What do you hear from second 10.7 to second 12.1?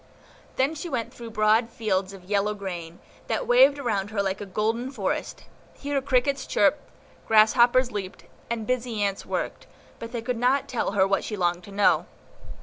her what she longed to know.